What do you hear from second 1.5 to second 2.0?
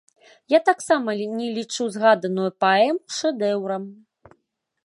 лічу